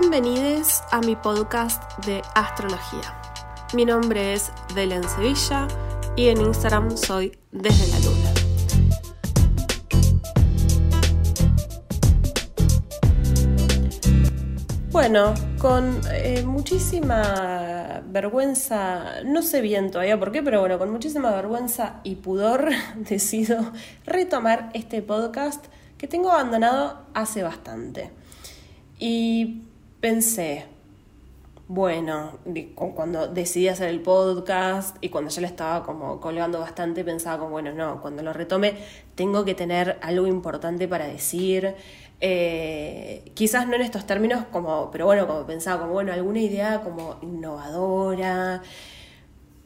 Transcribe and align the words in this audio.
Bienvenidos 0.00 0.82
a 0.90 1.00
mi 1.02 1.14
podcast 1.14 2.04
de 2.04 2.20
astrología. 2.34 3.14
Mi 3.74 3.84
nombre 3.84 4.32
es 4.32 4.50
Belén 4.74 5.08
Sevilla 5.08 5.68
y 6.16 6.30
en 6.30 6.40
Instagram 6.40 6.96
soy 6.96 7.38
Desde 7.52 7.86
la 7.92 8.00
Luna. 8.00 8.30
Bueno, 14.90 15.32
con 15.58 16.00
eh, 16.10 16.42
muchísima 16.44 18.02
vergüenza, 18.04 19.22
no 19.24 19.42
sé 19.42 19.60
bien 19.60 19.92
todavía 19.92 20.18
por 20.18 20.32
qué, 20.32 20.42
pero 20.42 20.58
bueno, 20.58 20.76
con 20.76 20.90
muchísima 20.90 21.30
vergüenza 21.30 22.00
y 22.02 22.16
pudor 22.16 22.68
decido 22.96 23.70
retomar 24.04 24.70
este 24.74 25.02
podcast 25.02 25.66
que 25.96 26.08
tengo 26.08 26.32
abandonado 26.32 27.06
hace 27.14 27.44
bastante. 27.44 28.10
Y 28.98 29.68
pensé, 30.04 30.66
bueno, 31.66 32.32
cuando 32.94 33.26
decidí 33.26 33.68
hacer 33.68 33.88
el 33.88 34.00
podcast 34.00 34.98
y 35.00 35.08
cuando 35.08 35.30
ya 35.30 35.40
le 35.40 35.46
estaba 35.46 35.82
como 35.82 36.20
colgando 36.20 36.60
bastante, 36.60 37.02
pensaba 37.04 37.38
como, 37.38 37.52
bueno, 37.52 37.72
no, 37.72 38.02
cuando 38.02 38.22
lo 38.22 38.34
retome 38.34 38.74
tengo 39.14 39.46
que 39.46 39.54
tener 39.54 39.98
algo 40.02 40.26
importante 40.26 40.86
para 40.88 41.06
decir. 41.06 41.74
Eh, 42.20 43.32
quizás 43.32 43.66
no 43.66 43.76
en 43.76 43.80
estos 43.80 44.06
términos, 44.06 44.44
como, 44.52 44.90
pero 44.90 45.06
bueno, 45.06 45.26
como 45.26 45.46
pensaba, 45.46 45.80
como, 45.80 45.94
bueno, 45.94 46.12
alguna 46.12 46.40
idea 46.40 46.82
como 46.82 47.16
innovadora. 47.22 48.60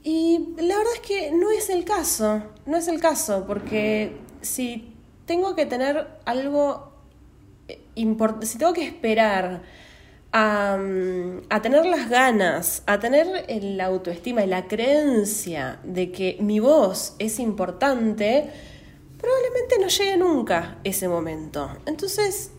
Y 0.05 0.55
la 0.57 0.79
verdad 0.79 0.93
es 0.95 1.01
que 1.01 1.33
no 1.33 1.51
es 1.51 1.69
el 1.69 1.85
caso, 1.85 2.45
no 2.65 2.77
es 2.77 2.87
el 2.87 3.01
caso, 3.01 3.45
porque 3.45 4.17
si 4.41 4.95
tengo 5.27 5.57
que 5.57 5.67
tener 5.67 6.07
algo 6.27 6.93
eh, 7.67 7.83
importante, 7.97 8.47
si 8.47 8.57
tengo 8.57 8.73
que 8.73 8.87
esperar 8.87 9.63
A, 10.31 10.77
tener 11.63 11.87
las 11.87 12.09
ganas, 12.09 12.83
a 12.87 13.01
tener 13.01 13.47
la 13.49 13.87
autoestima 13.87 14.45
y 14.45 14.47
la 14.47 14.69
creencia 14.69 15.81
de 15.83 16.13
que 16.13 16.37
mi 16.41 16.61
voz 16.61 17.15
es 17.19 17.39
importante, 17.39 18.51
probablemente 19.19 19.79
no 19.81 19.89
llegue 19.89 20.17
nunca 20.17 20.79
ese 20.85 21.09
momento. 21.09 21.71
Entonces, 21.87 22.53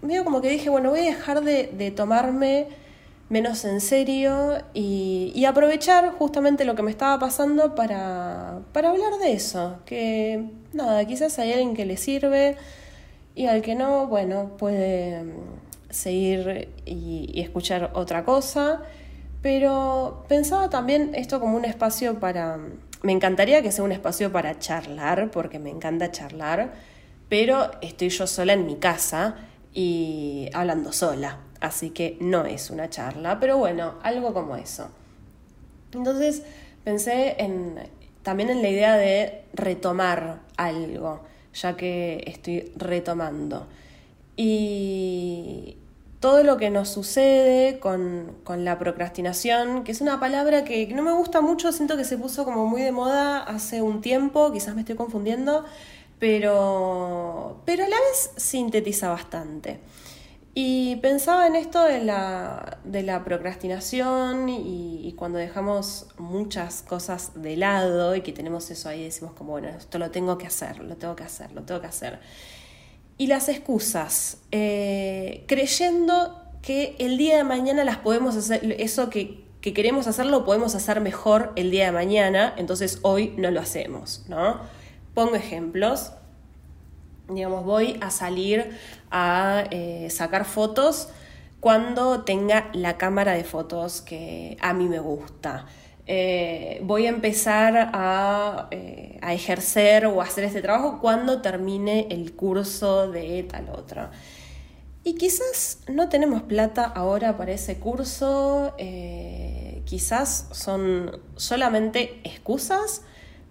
medio 0.00 0.24
como 0.24 0.40
que 0.40 0.48
dije, 0.48 0.70
bueno, 0.70 0.90
voy 0.90 1.00
a 1.00 1.04
dejar 1.04 1.42
de, 1.42 1.92
tomarme 1.94 2.68
menos 3.28 3.64
en 3.64 3.80
serio 3.80 4.58
y, 4.74 5.44
aprovechar 5.46 6.12
justamente 6.12 6.64
lo 6.64 6.74
que 6.74 6.82
me 6.82 6.90
estaba 6.90 7.18
pasando 7.18 7.74
para, 7.74 8.60
para 8.72 8.90
hablar 8.90 9.18
de 9.18 9.32
eso. 9.32 9.78
Que 9.84 10.44
nada, 10.72 11.04
quizás 11.04 11.38
hay 11.38 11.52
alguien 11.52 11.74
que 11.74 11.84
le 11.84 11.96
sirve 11.96 12.56
y 13.34 13.46
al 13.46 13.62
que 13.62 13.74
no, 13.74 14.06
bueno, 14.06 14.52
puede 14.58 15.24
seguir 15.92 16.68
y, 16.84 17.40
escuchar 17.40 17.92
otra 17.94 18.24
cosa, 18.24 18.82
pero 19.42 20.24
pensaba 20.28 20.70
también 20.70 21.14
esto 21.14 21.40
como 21.40 21.56
un 21.56 21.64
espacio 21.64 22.18
para... 22.18 22.58
Me 23.02 23.12
encantaría 23.12 23.62
que 23.62 23.72
sea 23.72 23.84
un 23.84 23.92
espacio 23.92 24.30
para 24.30 24.58
charlar, 24.58 25.30
porque 25.30 25.58
me 25.58 25.70
encanta 25.70 26.10
charlar, 26.12 26.72
pero 27.28 27.70
estoy 27.80 28.10
yo 28.10 28.26
sola 28.26 28.52
en 28.52 28.66
mi 28.66 28.76
casa 28.76 29.36
y 29.74 30.48
hablando 30.54 30.92
sola, 30.92 31.38
así 31.60 31.90
que 31.90 32.16
no 32.20 32.44
es 32.44 32.70
una 32.70 32.90
charla, 32.90 33.40
pero 33.40 33.58
bueno, 33.58 33.94
algo 34.02 34.32
como 34.32 34.56
eso. 34.56 34.88
Entonces 35.92 36.42
pensé 36.84 37.36
en, 37.38 37.80
también 38.22 38.50
en 38.50 38.62
la 38.62 38.68
idea 38.68 38.96
de 38.96 39.44
retomar 39.52 40.40
algo, 40.56 41.22
ya 41.54 41.76
que 41.76 42.22
estoy 42.26 42.72
retomando. 42.76 43.66
Y, 44.36 45.76
todo 46.22 46.44
lo 46.44 46.56
que 46.56 46.70
nos 46.70 46.88
sucede 46.88 47.80
con, 47.80 48.36
la 48.46 48.78
procrastinación, 48.78 49.82
que 49.82 49.90
es 49.90 50.00
una 50.00 50.20
palabra 50.20 50.62
que 50.62 50.86
no 50.86 51.02
me 51.02 51.12
gusta 51.12 51.40
mucho, 51.40 51.72
siento 51.72 51.96
que 51.96 52.04
se 52.04 52.16
puso 52.16 52.44
como 52.44 52.64
muy 52.64 52.80
de 52.80 52.92
moda 52.92 53.40
hace 53.42 53.82
un 53.82 54.00
tiempo, 54.00 54.52
quizás 54.52 54.76
me 54.76 54.82
estoy 54.82 54.94
confundiendo, 54.94 55.64
pero, 56.20 57.60
pero 57.66 57.84
a 57.84 57.88
la 57.88 57.96
vez 57.96 58.30
sintetiza 58.36 59.08
bastante. 59.08 59.80
Y 60.54 60.96
pensaba 60.96 61.48
en 61.48 61.56
esto 61.56 61.82
de 61.82 62.04
la, 62.04 62.78
de 62.84 63.02
la 63.02 63.24
procrastinación 63.24 64.48
y, 64.48 65.08
y, 65.08 65.12
cuando 65.14 65.38
dejamos 65.38 66.06
muchas 66.18 66.82
cosas 66.82 67.32
de 67.34 67.56
lado 67.56 68.14
y 68.14 68.20
que 68.20 68.32
tenemos 68.32 68.70
eso 68.70 68.88
ahí, 68.88 69.02
decimos 69.02 69.32
como, 69.32 69.52
bueno, 69.52 69.68
esto 69.70 69.98
lo 69.98 70.12
tengo 70.12 70.38
que 70.38 70.46
hacer, 70.46 70.78
lo 70.78 70.94
tengo 70.96 71.16
que 71.16 71.24
hacer, 71.24 71.50
lo 71.52 71.62
tengo 71.62 71.80
que 71.80 71.88
hacer 71.88 72.20
y 73.18 73.26
las 73.26 73.48
excusas, 73.48 74.38
eh, 74.50 75.44
creyendo 75.46 76.42
que 76.62 76.96
el 76.98 77.18
día 77.18 77.36
de 77.36 77.44
mañana 77.44 77.84
las 77.84 77.98
podemos 77.98 78.36
hacer, 78.36 78.76
eso 78.78 79.10
que, 79.10 79.42
queremos 79.60 80.06
hacer 80.06 80.26
lo 80.26 80.44
podemos 80.44 80.74
hacer 80.74 81.00
mejor 81.00 81.52
el 81.56 81.70
día 81.70 81.86
de 81.86 81.92
mañana, 81.92 82.54
entonces 82.56 82.98
hoy 83.02 83.34
no 83.36 83.50
lo 83.50 83.60
hacemos, 83.60 84.24
¿no? 84.28 84.60
Pongo 85.14 85.36
ejemplos. 85.36 86.12
Digamos, 87.28 87.64
voy 87.64 87.96
a 88.00 88.10
salir 88.10 88.76
a 89.10 89.64
eh, 89.70 90.08
sacar 90.10 90.44
fotos 90.44 91.08
cuando 91.60 92.22
tenga 92.22 92.70
la 92.72 92.98
cámara 92.98 93.32
de 93.34 93.44
fotos 93.44 94.02
que 94.02 94.56
a 94.60 94.74
mí 94.74 94.88
me 94.88 94.98
gusta. 94.98 95.66
Eh, 96.06 96.80
voy 96.82 97.06
a 97.06 97.10
empezar 97.10 97.90
eh, 98.72 99.18
a, 99.22 99.34
ejercer 99.34 100.06
o 100.06 100.20
a 100.20 100.24
hacer 100.24 100.44
este 100.44 100.60
trabajo 100.60 100.98
cuando 101.00 101.40
termine 101.42 102.08
el 102.10 102.32
curso 102.34 103.10
de 103.10 103.44
tal 103.44 103.68
otro. 103.70 104.10
Y 105.04 105.14
quizás 105.14 105.80
no 105.88 106.08
tenemos 106.08 106.42
plata 106.42 106.84
ahora 106.84 107.36
para 107.36 107.52
ese 107.52 107.78
curso, 107.78 108.74
eh, 108.78 109.82
quizás 109.84 110.48
son 110.52 111.20
solamente 111.36 112.20
excusas 112.24 113.02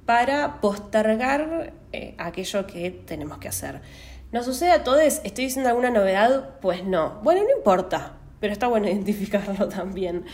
para 0.06 0.62
postergar 0.62 1.74
aquello 2.18 2.68
que 2.68 2.92
tenemos 2.92 3.38
que 3.38 3.50
hacer. 3.50 3.82
¿Nos 4.32 4.46
sucede 4.46 4.72
a 4.72 4.84
todos? 4.84 5.00
¿Estoy 5.24 5.46
diciendo 5.46 5.70
alguna 5.70 5.90
novedad? 5.90 6.58
Pues 6.62 6.86
no. 6.86 7.20
Bueno, 7.22 7.44
no 7.44 7.58
importa, 7.58 8.14
pero 8.40 8.54
está 8.54 8.68
bueno 8.68 8.88
identificarlo 8.90 9.68
también. 9.68 10.26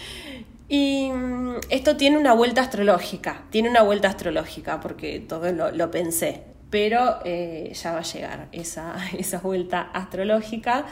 Y 0.70 1.10
mm, 1.12 1.56
esto 1.70 1.96
tiene 1.98 2.18
una 2.18 2.34
vuelta 2.34 2.62
astrológica, 2.62 3.44
tiene 3.50 3.70
una 3.70 3.84
vuelta 3.84 4.10
astrológica, 4.10 4.80
porque 4.80 5.20
todo 5.20 5.52
lo, 5.52 5.92
pensé, 5.92 6.44
pero 6.70 7.20
eh, 7.24 7.72
ya 7.74 7.94
va 7.94 8.00
a 8.00 8.04
llegar 8.04 8.48
esa, 8.52 8.96
esa 9.18 9.40
vuelta 9.40 9.82
astrológica. 9.94 10.86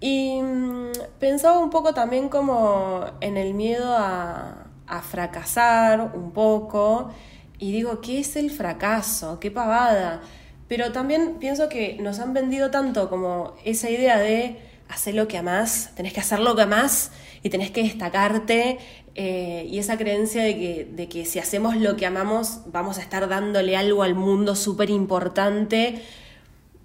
Y 0.00 0.40
mm, 0.42 0.92
pensaba 1.18 1.58
un 1.58 1.70
poco 1.70 1.94
también 1.94 2.28
como 2.28 3.04
en 3.20 3.36
el 3.36 3.54
miedo 3.54 3.96
a, 3.96 4.66
a 4.86 5.02
fracasar 5.02 6.12
un 6.14 6.32
poco, 6.32 7.10
y 7.58 7.72
digo, 7.72 8.00
¿qué 8.00 8.20
es 8.20 8.36
el 8.36 8.50
fracaso? 8.50 9.40
¿Qué 9.40 9.50
pavada? 9.50 10.20
Pero 10.68 10.92
también 10.92 11.36
pienso 11.40 11.68
que 11.68 11.96
nos 12.00 12.20
han 12.20 12.34
vendido 12.34 12.70
tanto 12.70 13.08
como 13.08 13.54
esa 13.64 13.90
idea 13.90 14.18
de 14.18 14.67
hacer 14.88 15.14
lo 15.14 15.28
que 15.28 15.38
amás, 15.38 15.90
tenés 15.94 16.12
que 16.12 16.20
hacer 16.20 16.40
lo 16.40 16.56
que 16.56 16.62
amás 16.62 17.10
y 17.42 17.50
tenés 17.50 17.70
que 17.70 17.82
destacarte 17.82 18.78
eh, 19.14 19.66
y 19.68 19.78
esa 19.78 19.98
creencia 19.98 20.42
de 20.42 20.56
que, 20.56 20.88
de 20.90 21.08
que 21.08 21.24
si 21.24 21.38
hacemos 21.38 21.76
lo 21.76 21.96
que 21.96 22.06
amamos 22.06 22.60
vamos 22.66 22.98
a 22.98 23.02
estar 23.02 23.28
dándole 23.28 23.76
algo 23.76 24.02
al 24.02 24.14
mundo 24.14 24.54
súper 24.54 24.90
importante. 24.90 26.02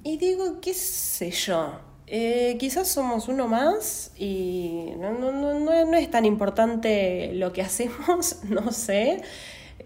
Y 0.04 0.18
digo, 0.18 0.60
qué 0.60 0.74
sé 0.74 1.32
yo, 1.32 1.80
eh, 2.08 2.58
quizás 2.60 2.90
somos 2.90 3.28
uno 3.28 3.48
más 3.48 4.12
y 4.18 4.92
no, 4.98 5.14
no, 5.14 5.32
no, 5.32 5.60
no, 5.60 5.98
es 5.98 6.12
tan 6.12 6.26
importante 6.26 7.32
lo 7.34 7.54
que 7.54 7.62
hacemos, 7.62 8.44
no 8.50 8.72
sé. 8.72 9.22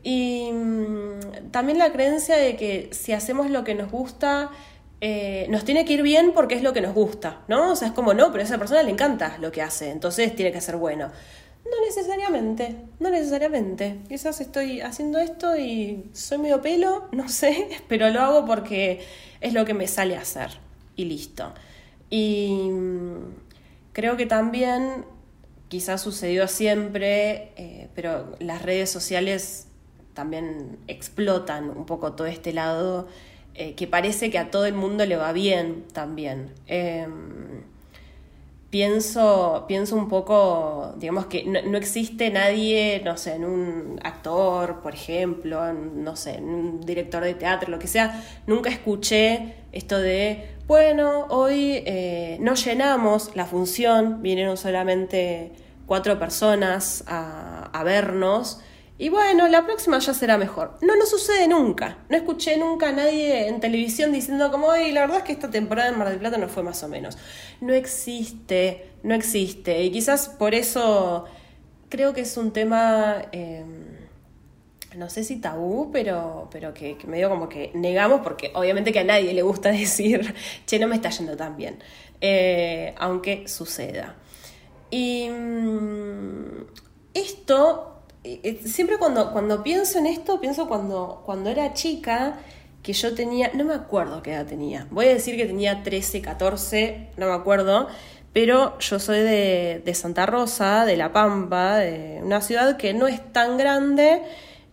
Y 0.03 0.51
mm, 0.51 1.51
también 1.51 1.77
la 1.77 1.91
creencia 1.91 2.35
de 2.35 2.55
que 2.55 2.89
si 2.91 3.13
hacemos 3.13 3.49
lo 3.49 3.63
que 3.63 3.75
nos 3.75 3.91
gusta, 3.91 4.51
eh, 4.99 5.45
nos 5.49 5.63
tiene 5.63 5.85
que 5.85 5.93
ir 5.93 6.01
bien 6.01 6.31
porque 6.33 6.55
es 6.55 6.63
lo 6.63 6.73
que 6.73 6.81
nos 6.81 6.93
gusta, 6.93 7.43
¿no? 7.47 7.71
O 7.73 7.75
sea, 7.75 7.89
es 7.89 7.93
como, 7.93 8.13
no, 8.13 8.31
pero 8.31 8.41
a 8.41 8.45
esa 8.45 8.57
persona 8.57 8.81
le 8.81 8.91
encanta 8.91 9.37
lo 9.39 9.51
que 9.51 9.61
hace, 9.61 9.91
entonces 9.91 10.35
tiene 10.35 10.51
que 10.51 10.61
ser 10.61 10.77
bueno. 10.77 11.11
No 11.65 11.85
necesariamente, 11.85 12.75
no 12.99 13.09
necesariamente. 13.09 13.99
Quizás 14.07 14.39
estoy 14.41 14.81
haciendo 14.81 15.19
esto 15.19 15.57
y 15.57 16.09
soy 16.13 16.37
medio 16.39 16.61
pelo, 16.61 17.09
no 17.11 17.29
sé, 17.29 17.69
pero 17.87 18.09
lo 18.09 18.21
hago 18.21 18.45
porque 18.45 19.05
es 19.41 19.53
lo 19.53 19.65
que 19.65 19.73
me 19.73 19.87
sale 19.87 20.15
a 20.15 20.21
hacer 20.21 20.49
y 20.95 21.05
listo. 21.05 21.53
Y 22.09 22.69
mm, 22.71 23.35
creo 23.93 24.17
que 24.17 24.25
también, 24.25 25.05
quizás 25.67 26.01
sucedió 26.01 26.47
siempre, 26.47 27.51
eh, 27.57 27.89
pero 27.93 28.35
las 28.39 28.63
redes 28.63 28.89
sociales 28.89 29.67
también 30.13 30.79
explotan 30.87 31.69
un 31.69 31.85
poco 31.85 32.13
todo 32.13 32.25
este 32.25 32.51
lado 32.51 33.07
eh, 33.59 33.73
que 33.73 33.87
parece 33.87 34.29
que 34.29 34.37
a 34.37 34.51
todo 34.51 34.67
el 34.67 34.75
mundo 34.75 35.03
le 35.03 35.15
va 35.17 35.31
bien 35.31 35.85
también. 35.91 36.53
Em, 36.67 37.63
pienso, 38.69 39.65
pienso 39.67 39.95
un 39.95 40.07
poco, 40.09 40.93
digamos 40.99 41.25
que 41.25 41.43
no, 41.43 41.75
existe 41.75 42.29
nadie, 42.29 43.01
no 43.03 43.17
sé, 43.17 43.33
en 43.33 43.45
un 43.45 43.99
actor, 44.03 44.81
por 44.83 44.93
ejemplo, 44.93 45.73
no 45.73 46.15
sé, 46.15 46.35
en 46.35 46.43
un 46.43 46.81
director 46.81 47.23
de 47.23 47.33
teatro, 47.33 47.71
lo 47.71 47.79
que 47.79 47.87
sea, 47.87 48.23
nunca 48.45 48.69
escuché 48.69 49.55
esto 49.71 49.97
de, 49.97 50.51
bueno, 50.67 51.25
hoy 51.29 51.81
eh, 51.87 52.37
no 52.39 52.53
llenamos 52.53 53.35
la 53.35 53.47
función, 53.47 54.21
vinieron 54.21 54.57
solamente 54.57 55.51
cuatro 55.87 56.19
personas 56.19 57.03
a 57.07 57.83
vernos. 57.83 58.61
Y 58.99 59.09
bueno, 59.09 59.47
la 59.47 59.63
próxima 59.63 59.99
ya 59.99 60.13
será 60.13 60.39
mejor. 60.39 60.77
No, 60.81 60.95
no 60.95 61.05
sucede 61.05 61.47
nunca. 61.47 61.99
No 62.09 62.17
escuché 62.17 62.57
nunca 62.57 62.89
a 62.89 62.91
nadie 62.91 63.47
en 63.47 63.59
televisión 63.59 64.11
diciendo 64.11 64.49
como, 64.51 64.75
y 64.75 64.91
la 64.91 65.01
verdad 65.01 65.17
es 65.17 65.23
que 65.23 65.33
esta 65.33 65.51
temporada 65.51 65.89
en 65.89 65.99
Mar 65.99 66.09
del 66.09 66.17
Plata 66.17 66.37
no 66.37 66.47
fue 66.47 66.63
más 66.63 66.81
o 66.81 66.87
menos. 66.87 67.15
No 67.61 67.73
existe, 67.73 68.89
no 69.03 69.13
existe. 69.13 69.83
Y 69.83 69.91
quizás 69.91 70.29
por 70.29 70.55
eso 70.55 71.25
creo 71.89 72.13
que 72.13 72.21
es 72.21 72.37
un 72.37 72.51
tema, 72.51 73.23
em, 73.31 73.85
no 74.95 75.09
sé 75.11 75.23
si 75.23 75.35
tabú, 75.35 75.91
pero, 75.91 76.49
pero 76.51 76.73
que, 76.73 76.97
medio 77.05 77.29
como 77.29 77.49
que 77.49 77.69
negamos, 77.75 78.21
porque 78.21 78.51
obviamente 78.55 78.91
que 78.91 78.99
a 78.99 79.03
nadie 79.03 79.31
le 79.33 79.43
gusta 79.43 79.69
decir, 79.71 80.33
che, 80.65 80.79
no 80.79 80.87
me 80.87 80.95
está 80.95 81.09
yendo 81.11 81.37
tan 81.37 81.55
bien. 81.55 81.77
Eh, 82.19 82.95
aunque 82.97 83.47
suceda. 83.47 84.15
Y 84.89 85.29
mm, 85.29 86.65
esto 87.13 87.96
siempre 88.65 88.97
cuando, 88.97 89.31
cuando 89.31 89.63
pienso 89.63 89.99
en 89.99 90.07
esto, 90.07 90.39
pienso 90.39 90.67
cuando, 90.67 91.23
cuando 91.25 91.49
era 91.49 91.73
chica, 91.73 92.37
que 92.83 92.93
yo 92.93 93.13
tenía, 93.13 93.51
no 93.53 93.65
me 93.65 93.73
acuerdo 93.73 94.21
qué 94.21 94.31
edad 94.31 94.45
tenía, 94.45 94.87
voy 94.91 95.07
a 95.07 95.09
decir 95.09 95.35
que 95.35 95.45
tenía 95.45 95.83
13, 95.83 96.21
14, 96.21 97.09
no 97.17 97.27
me 97.27 97.33
acuerdo, 97.33 97.87
pero 98.33 98.77
yo 98.79 98.99
soy 98.99 99.21
de, 99.21 99.91
Santa 99.95 100.25
Rosa, 100.25 100.85
de 100.85 100.95
La 100.95 101.11
Pampa, 101.11 101.77
de 101.77 102.19
una 102.23 102.39
ciudad 102.41 102.77
que 102.77 102.93
no 102.93 103.07
es 103.07 103.33
tan 103.33 103.57
grande. 103.57 104.21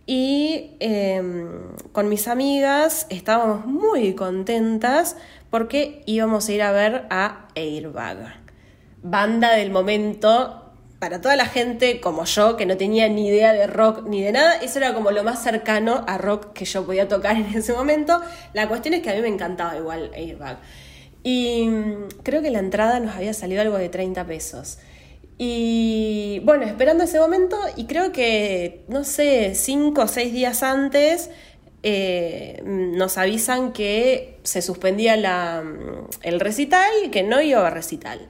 Y 0.05 0.75
em, 0.79 1.73
con 1.91 2.07
mis 2.07 2.27
amigas 2.27 3.07
estábamos 3.09 3.65
muy 3.65 4.13
contentas 4.13 5.17
porque 5.49 6.03
íbamos 6.05 6.47
a 6.47 6.53
ir 6.53 6.61
a 6.61 6.71
ver 6.71 7.07
a 7.09 7.47
Airbag, 7.55 8.35
banda 9.01 9.53
del 9.55 9.71
momento 9.71 10.64
para 11.05 11.21
toda 11.21 11.35
la 11.35 11.45
gente 11.45 12.01
como 12.01 12.25
yo, 12.25 12.57
que 12.57 12.65
no 12.65 12.77
tenía 12.77 13.07
ni 13.09 13.27
idea 13.27 13.53
de 13.53 13.67
rock 13.67 14.07
ni 14.07 14.23
de 14.23 14.31
nada, 14.31 14.55
eso 14.55 14.79
era 14.79 14.95
como 14.95 15.11
lo 15.11 15.23
más 15.23 15.43
cercano 15.43 16.03
a 16.07 16.17
rock 16.17 16.51
que 16.53 16.65
yo 16.65 16.83
podía 16.83 17.07
tocar 17.07 17.35
en 17.37 17.45
ese 17.45 17.73
momento. 17.73 18.19
La 18.53 18.67
cuestión 18.67 18.95
es 18.95 19.03
que 19.03 19.11
a 19.11 19.13
mí 19.13 19.21
me 19.21 19.27
encantaba 19.27 19.77
igual 19.77 20.09
Airbag. 20.15 20.57
Y 21.21 21.67
mm, 21.67 22.07
creo 22.23 22.41
que 22.41 22.49
la 22.49 22.57
entrada 22.57 22.99
nos 22.99 23.15
había 23.15 23.35
salido 23.35 23.61
algo 23.61 23.77
de 23.77 23.87
30 23.89 24.25
pesos. 24.25 24.79
Y 25.37 26.41
bueno, 26.43 26.65
esperando 26.65 27.03
ese 27.03 27.19
momento, 27.19 27.55
y 27.75 27.85
creo 27.85 28.11
que, 28.11 28.83
no 28.87 29.03
sé, 29.03 29.53
5 29.53 30.01
o 30.01 30.07
6 30.07 30.33
días 30.33 30.63
antes, 30.63 31.29
eh, 31.83 32.63
nos 32.65 33.19
avisan 33.19 33.73
que 33.73 34.39
se 34.41 34.63
suspendía 34.63 35.17
la, 35.17 35.61
mm, 35.63 36.07
el 36.23 36.39
recital 36.39 36.89
y 37.05 37.09
que 37.09 37.21
no 37.21 37.43
iba 37.43 37.67
a 37.67 37.69
recital. 37.69 38.27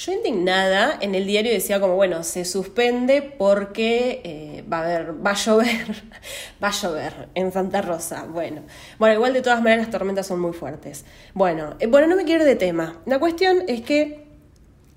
Yo 0.00 0.12
indignada 0.12 0.96
en 1.02 1.14
el 1.14 1.26
diario 1.26 1.52
decía 1.52 1.78
como, 1.78 1.94
bueno, 1.94 2.24
se 2.24 2.46
suspende 2.46 3.20
porque 3.20 4.22
eh, 4.24 4.64
va 4.66 4.78
a 4.78 4.84
haber, 4.84 5.26
va 5.26 5.32
a 5.32 5.34
llover, 5.34 6.04
va 6.62 6.68
a 6.68 6.70
llover 6.70 7.28
en 7.34 7.52
Santa 7.52 7.82
Rosa. 7.82 8.24
Bueno, 8.24 8.62
bueno, 8.98 9.16
igual 9.16 9.34
de 9.34 9.42
todas 9.42 9.58
maneras 9.58 9.88
las 9.88 9.90
tormentas 9.90 10.26
son 10.26 10.40
muy 10.40 10.54
fuertes. 10.54 11.04
Bueno, 11.34 11.76
eh, 11.80 11.86
bueno, 11.86 12.06
no 12.06 12.16
me 12.16 12.24
quiero 12.24 12.44
ir 12.44 12.48
de 12.48 12.56
tema. 12.56 12.98
La 13.04 13.18
cuestión 13.18 13.58
es 13.68 13.82
que 13.82 14.24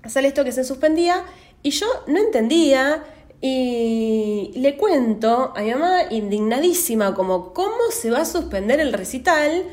sale 0.06 0.28
esto 0.28 0.42
que 0.42 0.52
se 0.52 0.64
suspendía 0.64 1.22
y 1.62 1.68
yo 1.68 1.86
no 2.06 2.18
entendía 2.18 3.04
y 3.42 4.52
le 4.54 4.78
cuento 4.78 5.52
a 5.54 5.60
mi 5.60 5.70
mamá 5.70 6.04
indignadísima 6.10 7.14
como, 7.14 7.52
¿cómo 7.52 7.90
se 7.90 8.10
va 8.10 8.22
a 8.22 8.24
suspender 8.24 8.80
el 8.80 8.94
recital? 8.94 9.64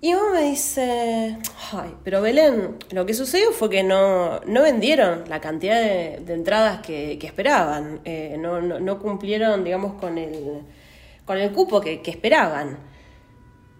Y 0.00 0.14
mamá 0.14 0.34
me 0.34 0.42
dice, 0.50 1.38
ay, 1.72 1.96
pero 2.04 2.22
Belén, 2.22 2.76
lo 2.92 3.04
que 3.04 3.14
sucedió 3.14 3.50
fue 3.50 3.68
que 3.68 3.82
no, 3.82 4.38
no 4.46 4.62
vendieron 4.62 5.28
la 5.28 5.40
cantidad 5.40 5.80
de, 5.80 6.22
entradas 6.28 6.82
que, 6.86 7.18
esperaban, 7.20 8.00
eh, 8.04 8.36
no, 8.38 8.60
no, 8.60 8.98
cumplieron, 9.00 9.64
digamos, 9.64 9.94
con 9.94 10.16
el, 10.16 10.62
con 11.24 11.36
el 11.38 11.50
cupo 11.50 11.80
que, 11.80 12.00
esperaban. 12.04 12.78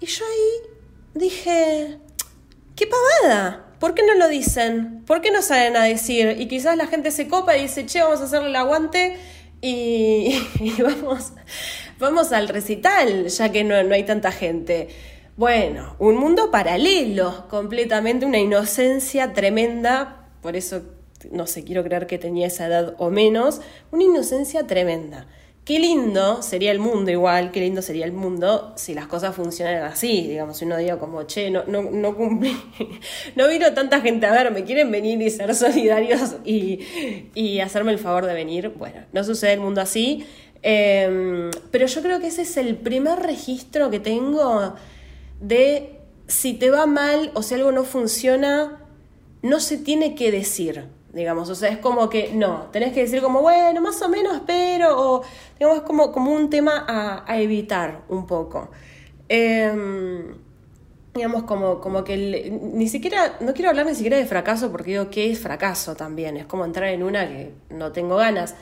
Y 0.00 0.06
yo 0.06 0.25
ahí 0.25 0.70
dije, 1.15 1.99
qué 2.75 2.88
pavada, 2.88 3.75
¿por 3.79 3.94
qué 3.94 4.05
no 4.05 4.15
lo 4.15 4.26
dicen? 4.26 5.05
¿Por 5.06 5.20
qué 5.20 5.31
no 5.31 5.41
salen 5.41 5.76
a 5.76 5.85
decir? 5.85 6.35
Y 6.41 6.49
quizás 6.49 6.76
la 6.76 6.88
gente 6.88 7.12
se 7.12 7.29
copa 7.29 7.56
y 7.56 7.62
dice, 7.62 7.87
che, 7.87 8.03
vamos 8.03 8.20
a 8.20 8.25
hacerle 8.25 8.49
el 8.49 8.56
aguante 8.56 9.17
y, 9.61 10.37
vamos, 10.82 11.32
vamos 12.00 12.32
al 12.32 12.49
recital, 12.49 13.29
ya 13.29 13.53
que 13.53 13.62
no, 13.62 13.81
no 13.85 13.94
hay 13.94 14.03
tanta 14.03 14.32
gente. 14.32 14.88
Bueno, 15.38 15.94
un 16.00 16.17
mundo 16.17 16.50
paralelo, 16.50 17.46
completamente 17.49 18.26
una 18.26 18.38
inocencia 18.40 19.35
tremenda, 19.35 20.26
por 20.43 20.56
eso 20.56 20.82
no 21.31 21.46
sé, 21.46 21.62
quiero 21.62 21.85
creer 21.85 22.08
que 22.08 22.19
tenía 22.19 22.49
esa 22.49 22.67
edad 22.67 22.96
o 22.99 23.08
menos, 23.08 23.61
una 23.93 24.02
inocencia 24.02 24.67
tremenda. 24.67 25.29
Qué 25.64 25.79
lindo 25.79 26.43
sería 26.43 26.73
el 26.73 26.81
mundo 26.81 27.12
igual, 27.12 27.52
qué 27.52 27.61
lindo 27.61 27.82
sería 27.82 28.05
el 28.05 28.11
mundo 28.11 28.73
si 28.75 28.94
las 28.94 29.06
cosas 29.06 29.37
funcionaran 29.37 29.85
así, 29.85 30.26
digamos, 30.26 30.56
si 30.56 30.64
uno 30.64 30.76
diga 30.76 30.99
como, 30.99 31.23
che, 31.23 31.52
no, 31.52 31.62
no, 31.69 31.82
no 31.82 32.17
cumplí, 32.17 32.61
no 33.37 33.46
vino 33.46 33.73
tanta 33.75 34.00
gente 34.00 34.26
a 34.26 34.32
ver, 34.32 34.50
me 34.50 34.64
quieren 34.64 34.91
venir 34.91 35.23
y 35.23 35.31
ser 35.31 35.55
solidarios 35.55 36.34
y, 36.44 36.81
y 37.37 37.61
hacerme 37.61 37.93
el 37.93 38.00
favor 38.00 38.26
de 38.26 38.34
venir. 38.34 38.70
Bueno, 38.70 39.02
no 39.12 39.23
sucede 39.23 39.52
el 39.52 39.61
mundo 39.61 39.82
así, 39.82 40.26
em, 40.62 41.52
pero 41.70 41.87
yo 41.87 42.02
creo 42.02 42.19
que 42.19 42.26
ese 42.26 42.43
es 42.43 42.56
el 42.56 42.75
primer 42.75 43.20
registro 43.20 43.88
que 43.88 44.00
tengo 44.00 44.75
de 45.40 46.00
si 46.26 46.55
te 46.55 46.70
va 46.70 46.87
mal 46.87 47.31
o 47.35 47.43
si 47.43 47.55
algo 47.55 47.73
no 47.73 47.85
funciona, 47.85 48.85
no 49.43 49.61
se 49.61 49.79
tiene 49.79 50.14
que 50.14 50.31
decir, 50.31 50.87
digamos, 51.12 51.49
o 51.49 51.55
sea, 51.55 51.70
es 51.70 51.79
como 51.79 52.08
que 52.11 52.32
no, 52.35 52.69
tenés 52.73 52.93
que 52.93 53.00
decir 53.00 53.23
como, 53.23 53.40
bueno, 53.40 53.81
más 53.81 54.00
o 54.02 54.08
menos, 54.08 54.43
pero, 54.46 54.99
o 54.99 55.23
digamos, 55.58 55.79
es 55.79 55.85
como, 55.85 56.12
como 56.12 56.32
un 56.32 56.50
tema 56.50 56.85
a, 57.26 57.40
evitar 57.40 58.02
un 58.08 58.26
poco. 58.26 58.69
Em, 59.29 60.35
digamos, 61.14 61.44
como, 61.44 61.81
como 61.81 62.05
que 62.05 62.50
ni 62.50 62.88
siquiera, 62.88 63.37
no 63.41 63.55
quiero 63.55 63.70
hablar 63.70 63.87
ni 63.87 63.94
siquiera 63.94 64.17
de 64.17 64.26
fracaso 64.26 64.70
porque 64.70 64.93
digo 64.93 65.11
que 65.11 65.31
es 65.31 65.38
fracaso 65.38 65.96
también, 65.96 66.37
es 66.37 66.46
como 66.46 66.64
entrar 66.64 66.91
en 66.91 67.02
una 67.02 67.26
que 67.29 67.52
no 67.70 67.93
tengo 67.93 68.17
ganas. 68.17 68.55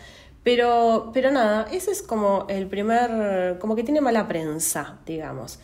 Pero, 0.42 1.10
pero 1.12 1.32
nada, 1.32 1.66
ese 1.72 1.90
es 1.90 2.02
como 2.02 2.46
el 2.48 2.68
primer, 2.68 3.58
como 3.58 3.74
que 3.74 3.82
tiene 3.82 4.00
mala 4.00 4.28
prensa, 4.28 4.98
digamos. 5.04 5.58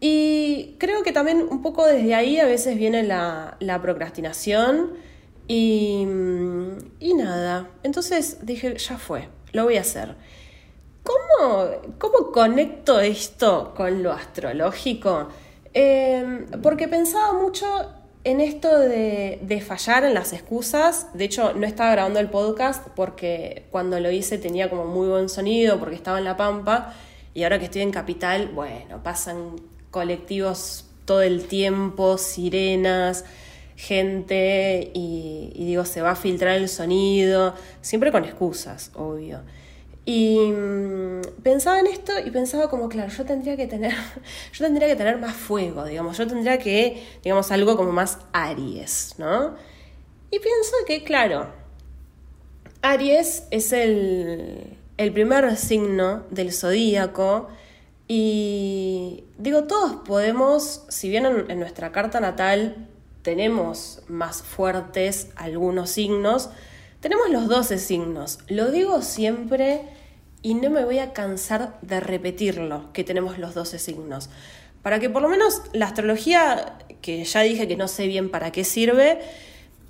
Y 0.00 0.76
creo 0.78 1.02
que 1.02 1.12
también 1.12 1.46
un 1.50 1.60
poco 1.60 1.86
desde 1.86 2.14
ahí 2.14 2.38
a 2.38 2.46
veces 2.46 2.76
viene 2.76 3.02
la, 3.02 3.56
procrastinación 3.82 4.92
y, 5.48 6.06
y, 7.00 7.14
nada. 7.14 7.70
Entonces 7.82 8.46
dije, 8.46 8.76
ya 8.78 8.96
fue, 8.98 9.28
lo 9.52 9.64
voy 9.64 9.76
a 9.76 9.80
hacer. 9.80 10.14
¿Cómo, 11.02 11.70
cómo 11.98 12.30
conecto 12.32 13.00
esto 13.00 13.72
con 13.76 14.02
lo 14.02 14.12
astrológico? 14.12 15.28
Em, 15.72 16.46
porque 16.62 16.86
pensaba 16.86 17.32
mucho 17.32 17.66
en 18.24 18.40
esto 18.40 18.78
de, 18.78 19.40
de, 19.42 19.60
fallar 19.60 20.04
en 20.04 20.14
las 20.14 20.32
excusas. 20.32 21.08
De 21.14 21.24
hecho, 21.24 21.54
no 21.54 21.66
estaba 21.66 21.90
grabando 21.92 22.20
el 22.20 22.28
podcast 22.28 22.86
porque 22.94 23.66
cuando 23.70 23.98
lo 23.98 24.10
hice 24.10 24.38
tenía 24.38 24.70
como 24.70 24.84
muy 24.84 25.08
buen 25.08 25.28
sonido 25.28 25.80
porque 25.80 25.96
estaba 25.96 26.18
en 26.18 26.24
La 26.24 26.36
Pampa. 26.36 26.94
Y 27.34 27.42
ahora 27.42 27.58
que 27.58 27.66
estoy 27.66 27.82
en 27.82 27.90
Capital, 27.90 28.48
bueno, 28.48 29.02
pasan 29.02 29.56
colectivos 29.90 30.84
todo 31.04 31.22
el 31.22 31.44
tiempo, 31.44 32.18
sirenas, 32.18 33.24
gente, 33.76 34.90
y, 34.92 35.52
digo, 35.56 35.84
se 35.84 36.02
va 36.02 36.10
a 36.10 36.16
filtrar 36.16 36.56
el 36.56 36.68
sonido, 36.68 37.54
siempre 37.80 38.12
con 38.12 38.24
excusas, 38.24 38.90
obvio. 38.94 39.40
Y 40.04 40.38
mm, 40.38 41.20
pensaba 41.42 41.80
en 41.80 41.86
esto 41.86 42.12
y 42.24 42.30
pensaba 42.30 42.68
como, 42.68 42.88
claro, 42.88 43.10
yo 43.10 43.24
tendría 43.24 43.56
que 43.56 43.66
tener, 43.66 43.92
yo 44.52 44.64
tendría 44.64 44.88
que 44.88 44.96
tener 44.96 45.18
más 45.18 45.34
fuego, 45.34 45.84
digamos, 45.84 46.18
yo 46.18 46.26
tendría 46.26 46.58
que, 46.58 47.02
digamos, 47.22 47.50
algo 47.52 47.76
como 47.76 47.92
más 47.92 48.18
Aries, 48.32 49.14
¿no? 49.16 49.54
Y 50.30 50.40
pienso 50.40 50.72
que, 50.86 51.04
claro, 51.04 51.46
Aries 52.82 53.44
es 53.50 53.72
el, 53.72 54.76
el 54.96 55.12
primer 55.12 55.56
signo 55.56 56.24
del 56.30 56.52
zodíaco 56.52 57.48
y 58.08 59.24
digo, 59.36 59.64
todos 59.64 59.96
podemos, 60.06 60.84
si 60.88 61.10
bien 61.10 61.26
en, 61.26 61.60
nuestra 61.60 61.92
carta 61.92 62.20
natal 62.20 62.88
tenemos 63.20 64.00
más 64.08 64.42
fuertes 64.42 65.28
algunos 65.36 65.90
signos, 65.90 66.48
tenemos 67.00 67.28
los 67.28 67.48
12 67.48 67.76
signos. 67.78 68.38
Lo 68.48 68.70
digo 68.70 69.02
siempre 69.02 69.82
y 70.40 70.54
no 70.54 70.70
me 70.70 70.86
voy 70.86 71.00
a 71.00 71.12
cansar 71.12 71.78
de 71.82 72.00
repetirlo, 72.00 72.90
que 72.94 73.04
tenemos 73.04 73.38
los 73.38 73.52
12 73.52 73.78
signos. 73.78 74.30
Para 74.82 75.00
que 75.00 75.10
por 75.10 75.20
lo 75.20 75.28
menos 75.28 75.60
la 75.74 75.86
astrología, 75.86 76.78
que 77.02 77.22
ya 77.24 77.42
dije 77.42 77.68
que 77.68 77.76
no 77.76 77.88
sé 77.88 78.06
bien 78.06 78.30
para 78.30 78.52
qué 78.52 78.64
sirve, 78.64 79.20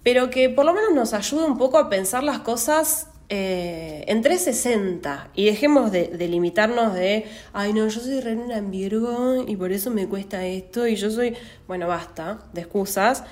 pero 0.02 0.30
que 0.30 0.50
por 0.50 0.64
lo 0.64 0.74
menos 0.74 0.92
nos 0.92 1.14
ayude 1.14 1.44
un 1.44 1.56
poco 1.56 1.78
a 1.78 1.88
pensar 1.88 2.24
las 2.24 2.40
cosas 2.40 3.07
eh, 3.30 4.04
en 4.06 4.22
360 4.22 5.32
y 5.34 5.44
dejemos 5.44 5.92
de, 5.92 6.16
limitarnos 6.28 6.94
de, 6.94 7.26
ay 7.52 7.74
no, 7.74 7.86
yo 7.86 8.00
soy 8.00 8.20
reina 8.20 8.56
en 8.56 8.70
Virgo 8.70 9.44
y 9.46 9.54
por 9.56 9.70
eso 9.70 9.90
me 9.90 10.08
cuesta 10.08 10.46
esto 10.46 10.86
y 10.86 10.96
yo 10.96 11.10
soy, 11.10 11.36
bueno, 11.66 11.86
basta 11.88 12.38
de 12.54 12.62
excusas, 12.62 13.24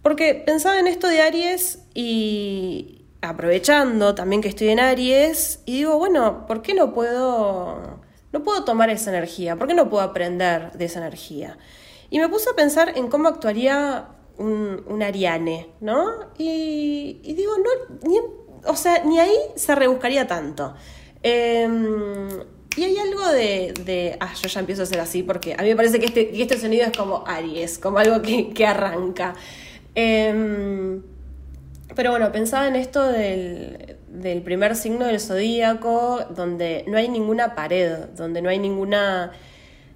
porque 0.00 0.34
pensaba 0.34 0.78
en 0.78 0.86
esto 0.86 1.08
de 1.08 1.22
Aries 1.22 1.80
y 1.92 3.04
aprovechando 3.20 4.14
también 4.14 4.42
que 4.42 4.48
estoy 4.48 4.68
en 4.68 4.78
Aries 4.78 5.60
y 5.64 5.78
digo, 5.78 5.98
bueno, 5.98 6.46
¿por 6.46 6.62
qué 6.62 6.74
no 6.74 6.94
puedo, 6.94 8.00
no 8.32 8.42
puedo 8.44 8.64
tomar 8.64 8.90
esa 8.90 9.10
energía? 9.10 9.56
¿Por 9.56 9.66
qué 9.66 9.74
no 9.74 9.90
puedo 9.90 10.04
aprender 10.04 10.70
de 10.72 10.84
esa 10.84 11.00
energía? 11.00 11.58
Y 12.10 12.20
me 12.20 12.28
puse 12.28 12.50
a 12.50 12.54
pensar 12.54 12.96
en 12.96 13.08
cómo 13.08 13.26
actuaría 13.28 14.06
un, 14.38 15.02
Ariane, 15.02 15.68
¿no? 15.80 16.30
Y, 16.38 17.20
y 17.22 17.34
digo, 17.34 17.52
no, 17.58 17.98
ni 18.08 18.18
en 18.18 18.41
o 18.66 18.76
sea, 18.76 19.02
ni 19.04 19.18
ahí 19.18 19.36
se 19.56 19.74
rebuscaría 19.74 20.26
tanto. 20.26 20.74
Em, 21.22 22.28
y 22.76 22.84
hay 22.84 22.96
algo 22.98 23.28
de, 23.28 24.16
Ah, 24.20 24.32
yo 24.40 24.48
ya 24.48 24.60
empiezo 24.60 24.82
a 24.82 24.86
ser 24.86 25.00
así 25.00 25.22
porque 25.22 25.54
a 25.54 25.62
mí 25.62 25.68
me 25.68 25.76
parece 25.76 26.00
que 26.00 26.06
este, 26.06 26.42
este 26.42 26.58
sonido 26.58 26.86
es 26.86 26.96
como 26.96 27.24
Aries, 27.26 27.78
como 27.78 27.98
algo 27.98 28.22
que, 28.22 28.66
arranca. 28.66 29.34
Em, 29.94 31.02
pero 31.94 32.10
bueno, 32.10 32.32
pensaba 32.32 32.66
en 32.68 32.76
esto 32.76 33.06
del, 33.06 33.96
del 34.08 34.42
primer 34.42 34.76
signo 34.76 35.06
del 35.06 35.20
zodíaco, 35.20 36.20
donde 36.30 36.84
no 36.88 36.96
hay 36.96 37.08
ninguna 37.08 37.54
pared, 37.54 38.06
donde 38.16 38.40
no 38.40 38.48
hay 38.48 38.58
ninguna, 38.58 39.32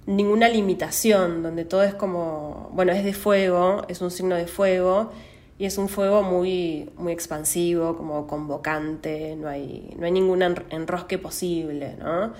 ninguna 0.05 0.47
limitación, 0.49 1.41
donde 1.41 1.65
todo 1.65 1.83
es 1.83 1.95
como, 1.95 2.69
bueno, 2.73 2.91
es 2.91 3.03
de 3.03 3.13
fuego, 3.13 3.83
es 3.87 4.01
un 4.01 4.11
signo 4.11 4.35
de 4.35 4.47
fuego, 4.47 5.11
y 5.59 5.65
es 5.65 5.77
un 5.77 5.89
fuego 5.89 6.21
muy, 6.21 6.89
muy 6.97 7.11
expansivo, 7.11 7.97
como 7.97 8.27
convocante, 8.27 9.35
no 9.35 9.47
hay, 9.47 9.93
no 9.97 10.05
hay 10.05 10.11
ningún 10.11 10.41
enrosque 10.41 11.17
posible, 11.17 11.95
¿no? 11.97 12.33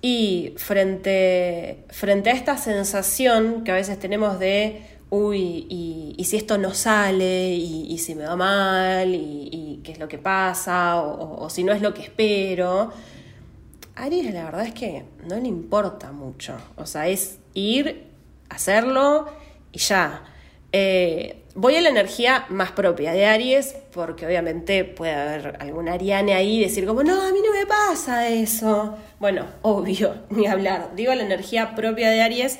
Y 0.00 0.54
frente, 0.56 1.84
frente 1.90 2.30
a 2.30 2.34
esta 2.34 2.56
sensación 2.56 3.64
que 3.64 3.72
a 3.72 3.74
veces 3.74 3.98
tenemos 3.98 4.38
de, 4.38 4.82
uy, 5.10 5.66
y, 6.18 6.24
si 6.24 6.36
esto 6.36 6.56
no 6.56 6.72
sale, 6.72 7.54
y, 7.54 7.98
si 7.98 8.14
me 8.14 8.24
va 8.24 8.36
mal, 8.36 9.14
y, 9.14 9.80
qué 9.84 9.92
es 9.92 9.98
lo 9.98 10.08
que 10.08 10.18
pasa, 10.18 11.00
o, 11.02 11.48
si 11.50 11.62
no 11.62 11.72
es 11.72 11.82
lo 11.82 11.92
que 11.92 12.02
espero, 12.02 12.90
Aries 13.96 14.32
la 14.32 14.44
verdad 14.44 14.66
es 14.66 14.74
que 14.74 15.04
no 15.28 15.36
le 15.36 15.48
importa 15.48 16.10
mucho, 16.10 16.56
o 16.76 16.86
sea, 16.86 17.06
es 17.08 17.38
ir, 17.52 18.06
hacerlo 18.48 19.26
y 19.72 19.78
ya. 19.78 20.33
Eh, 20.76 21.44
voy 21.54 21.76
a 21.76 21.80
la 21.80 21.88
energía 21.88 22.46
más 22.48 22.72
propia 22.72 23.12
de 23.12 23.26
Aries, 23.26 23.76
porque 23.92 24.26
obviamente 24.26 24.82
puede 24.82 25.12
haber 25.14 25.56
algún 25.60 25.88
Ariane 25.88 26.34
ahí 26.34 26.56
y 26.56 26.64
decir 26.64 26.84
como, 26.84 27.04
no, 27.04 27.12
a 27.22 27.30
mí 27.30 27.38
no 27.46 27.52
me 27.52 27.64
pasa 27.64 28.28
eso. 28.28 28.96
Bueno, 29.20 29.46
obvio, 29.62 30.16
ni 30.30 30.48
hablar. 30.48 30.96
Digo 30.96 31.14
la 31.14 31.22
energía 31.22 31.76
propia 31.76 32.10
de 32.10 32.22
Aries, 32.22 32.58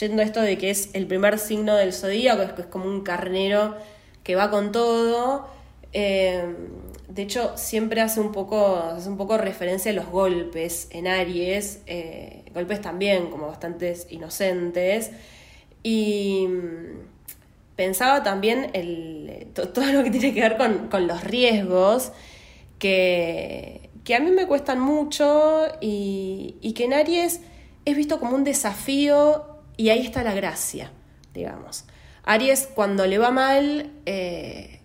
yendo 0.00 0.22
a 0.22 0.24
esto 0.24 0.40
de 0.40 0.58
que 0.58 0.70
es 0.70 0.90
el 0.92 1.06
primer 1.06 1.38
signo 1.38 1.76
del 1.76 1.92
zodíaco, 1.92 2.42
es, 2.42 2.50
es 2.58 2.66
como 2.66 2.86
un 2.86 3.02
carnero 3.02 3.76
que 4.24 4.34
va 4.34 4.50
con 4.50 4.72
todo. 4.72 5.46
Eh, 5.92 6.42
de 7.08 7.22
hecho, 7.22 7.56
siempre 7.56 8.00
hace 8.00 8.18
un 8.18 8.32
poco, 8.32 8.74
hace 8.74 9.08
un 9.08 9.16
poco 9.16 9.38
referencia 9.38 9.92
a 9.92 9.94
los 9.94 10.06
golpes 10.06 10.88
en 10.90 11.06
Aries, 11.06 11.82
eh, 11.86 12.42
golpes 12.52 12.80
también 12.80 13.30
como 13.30 13.46
bastantes 13.46 14.08
inocentes. 14.10 15.12
Y 15.84 16.48
pensaba 17.76 18.22
también 18.22 18.70
el, 18.74 19.48
todo 19.54 19.84
lo 19.92 20.04
que 20.04 20.10
tiene 20.10 20.34
que 20.34 20.40
ver 20.40 20.56
con, 20.56 21.06
los 21.06 21.24
riesgos, 21.24 22.12
que, 22.78 23.90
a 24.14 24.20
mí 24.20 24.30
me 24.30 24.46
cuestan 24.46 24.80
mucho 24.80 25.64
y, 25.80 26.72
que 26.76 26.84
en 26.84 26.94
Aries 26.94 27.40
es 27.84 27.96
visto 27.96 28.18
como 28.18 28.36
un 28.36 28.44
desafío 28.44 29.46
y 29.76 29.88
ahí 29.88 30.06
está 30.06 30.22
la 30.22 30.34
gracia, 30.34 30.92
digamos. 31.34 31.84
Aries 32.24 32.68
cuando 32.72 33.06
le 33.06 33.18
va 33.18 33.30
mal, 33.30 33.90
eh, 34.06 34.80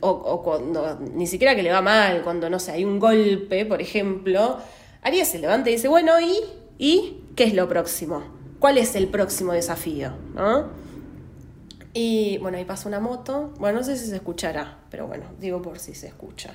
o, 0.00 0.42
cuando 0.42 0.98
ni 1.00 1.26
siquiera 1.26 1.54
que 1.54 1.62
le 1.62 1.70
va 1.70 1.82
mal, 1.82 2.22
cuando 2.22 2.48
no 2.48 2.58
sé, 2.58 2.72
hay 2.72 2.84
un 2.84 2.98
golpe, 2.98 3.66
por 3.66 3.82
ejemplo, 3.82 4.58
Aries 5.02 5.28
se 5.28 5.38
levanta 5.38 5.68
y 5.68 5.74
dice, 5.74 5.88
bueno, 5.88 6.18
¿y? 6.20 6.38
¿Y 6.78 7.24
qué 7.36 7.44
es 7.44 7.54
lo 7.54 7.68
próximo? 7.68 8.22
¿Cuál 8.58 8.78
es 8.78 8.94
el 8.94 9.08
próximo 9.08 9.52
desafío? 9.52 10.12
¿no? 10.34 10.70
Y 11.94 12.38
bueno, 12.38 12.56
ahí 12.56 12.64
pasa 12.64 12.88
una 12.88 13.00
moto. 13.00 13.52
Bueno, 13.58 13.78
no 13.78 13.84
sé 13.84 13.96
si 13.96 14.06
se 14.06 14.16
escuchará, 14.16 14.78
pero 14.90 15.06
bueno, 15.06 15.26
digo 15.38 15.60
por 15.60 15.78
si 15.78 15.94
se 15.94 16.06
escucha. 16.06 16.54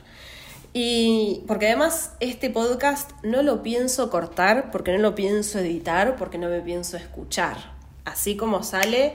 Y 0.74 1.44
porque 1.48 1.68
además 1.68 2.14
este 2.20 2.50
podcast 2.50 3.12
no 3.24 3.44
lo 3.44 3.64
pienso 3.64 4.10
cortar, 4.10 4.72
porque 4.72 4.92
no 4.92 5.00
lo 5.00 5.16
pienso 5.16 5.60
editar, 5.60 6.16
porque 6.16 6.38
no 6.38 6.50
me 6.50 6.62
pienso 6.62 6.98
escuchar. 6.98 7.76
Así 8.06 8.36
como 8.36 8.64
sale, 8.64 9.14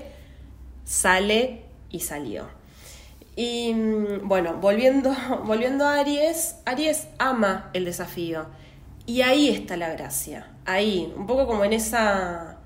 sale 0.85 1.65
y 1.91 2.01
salió. 2.01 2.47
Y 3.35 3.75
mm, 3.75 4.29
bueno, 4.29 4.55
volviendo, 4.55 5.15
volviendo 5.45 5.87
a 5.87 5.99
Aries, 6.01 6.57
Aries 6.67 7.09
ama 7.19 7.71
el 7.73 7.85
desafío. 7.85 8.47
Y 9.07 9.23
ahí 9.23 9.49
está 9.49 9.77
la 9.77 9.91
gracia. 9.91 10.53
Ahí, 10.65 11.13
un 11.17 11.27
poco 11.27 11.49
como 11.49 11.65
en 11.65 11.73
esa 11.73 12.59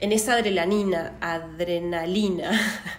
en 0.00 0.12
esa 0.12 0.34
adrenalina, 0.34 1.16
adrenalina. 1.20 2.50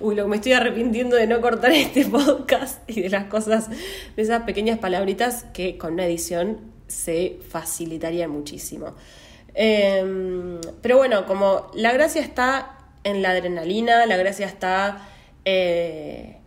Uy, 0.00 0.14
lo 0.14 0.24
que 0.24 0.30
me 0.30 0.36
estoy 0.36 0.52
arrepintiendo 0.54 1.16
de 1.16 1.26
no 1.26 1.40
cortar 1.42 1.72
este 1.72 2.06
podcast 2.06 2.80
y 2.88 3.02
de 3.02 3.10
las 3.10 3.24
cosas, 3.26 3.68
de 3.68 4.22
esas 4.22 4.42
pequeñas 4.44 4.78
palabritas 4.78 5.44
que 5.52 5.76
con 5.76 5.92
una 5.94 6.06
edición 6.06 6.58
se 6.88 7.38
facilitaría 7.48 8.26
muchísimo. 8.26 8.94
Em, 9.54 10.60
pero 10.80 10.96
bueno, 10.96 11.26
como 11.26 11.70
la 11.74 11.92
gracia 11.92 12.22
está 12.22 12.78
en 13.04 13.20
la 13.22 13.30
adrenalina, 13.30 14.06
la 14.06 14.16
gracia 14.16 14.46
está 14.46 15.06
eh, 15.44 16.38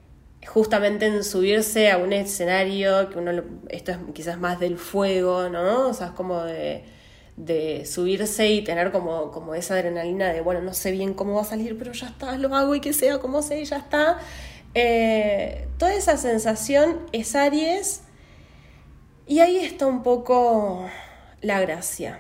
justamente 0.48 1.06
en 1.06 1.24
subirse 1.24 1.92
a 1.92 1.98
un 1.98 2.12
escenario, 2.12 3.10
que 3.10 3.20
uno, 3.20 3.44
esto 3.70 3.92
es 3.92 3.98
quizás 4.14 4.40
más 4.40 4.60
del 4.60 4.78
fuego, 4.78 5.50
¿no? 5.50 5.90
O 5.90 5.94
sea, 5.94 6.08
es 6.08 6.14
como 6.14 6.44
de 6.44 6.84
de 7.36 7.86
subirse 7.86 8.52
y 8.52 8.64
tener 8.64 8.92
como, 8.92 9.32
como 9.32 9.56
esa 9.56 9.76
adrenalina 9.76 10.32
de, 10.32 10.42
bueno, 10.42 10.62
no 10.62 10.74
sé 10.74 10.92
bien 10.92 11.14
cómo 11.14 11.36
va 11.36 11.42
a 11.42 11.46
salir, 11.46 11.78
pero 11.78 11.92
ya 11.92 12.08
está, 12.08 12.38
lo 12.38 12.56
hago 12.56 12.76
y 12.76 12.82
que 12.82 12.94
sea 12.94 13.20
como 13.20 13.42
sea 13.42 13.60
y 13.60 13.66
ya 13.66 13.78
está. 13.78 14.20
Eh, 14.76 15.68
toda 15.78 15.94
esa 15.94 16.18
sensación 16.18 17.00
es 17.12 17.36
Aries 17.36 18.02
y 19.28 19.40
ahí 19.40 19.58
está 19.58 19.88
un 19.88 20.04
poco 20.04 20.86
la 21.42 21.60
gracia. 21.60 22.20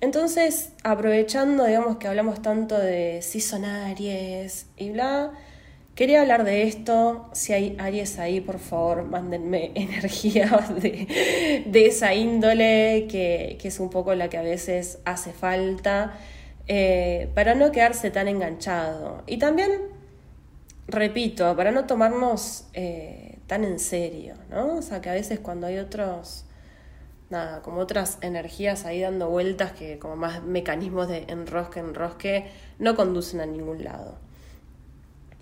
Entonces, 0.00 0.72
aprovechando, 0.82 1.64
digamos 1.64 1.96
que 1.96 2.08
hablamos 2.08 2.42
tanto 2.42 2.78
de 2.78 3.20
si 3.22 3.40
son 3.40 3.64
Aries 3.64 4.66
y 4.76 4.90
bla, 4.90 5.32
Quería 5.94 6.22
hablar 6.22 6.42
de 6.42 6.64
esto, 6.64 7.28
si 7.34 7.52
hay 7.52 7.76
Aries 7.78 8.18
ahí, 8.18 8.40
por 8.40 8.58
favor, 8.58 9.04
mándenme 9.04 9.70
energía 9.76 10.66
de, 10.80 11.86
esa 11.86 12.14
índole, 12.14 13.06
que, 13.08 13.58
es 13.62 13.78
un 13.78 13.90
poco 13.90 14.12
la 14.16 14.28
que 14.28 14.36
a 14.36 14.42
veces 14.42 14.98
hace 15.04 15.32
falta, 15.32 16.14
eh, 16.66 17.30
para 17.36 17.54
no 17.54 17.70
quedarse 17.70 18.10
tan 18.10 18.26
enganchado. 18.26 19.22
Y 19.28 19.38
también, 19.38 19.70
repito, 20.88 21.54
para 21.54 21.70
no 21.70 21.86
tomarnos 21.86 22.66
eh, 22.72 23.38
tan 23.46 23.62
en 23.62 23.78
serio, 23.78 24.34
¿no? 24.50 24.78
O 24.78 24.82
sea, 24.82 25.00
que 25.00 25.10
a 25.10 25.14
veces 25.14 25.38
cuando 25.38 25.68
hay 25.68 25.78
otros, 25.78 26.44
nada, 27.30 27.62
como 27.62 27.78
otras 27.78 28.18
energías 28.20 28.84
ahí 28.84 29.00
dando 29.00 29.30
vueltas, 29.30 29.70
que 29.70 30.00
como 30.00 30.16
más 30.16 30.42
mecanismos 30.42 31.06
de 31.06 31.26
enrosque, 31.28 31.78
enrosque, 31.78 32.46
no 32.80 32.96
conducen 32.96 33.40
a 33.40 33.46
ningún 33.46 33.84
lado. 33.84 34.23